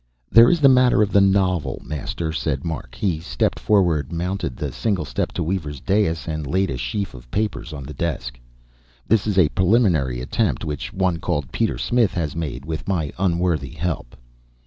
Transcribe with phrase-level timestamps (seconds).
[0.31, 2.95] "There is the matter of the novel, Master," said Mark.
[2.95, 7.29] He stepped forward, mounted the single step to Weaver's dais, and laid a sheaf of
[7.29, 8.39] papers on the desk.
[9.07, 13.73] "This is a preliminary attempt which one called Peter Smith has made with my unworthy
[13.73, 14.15] help."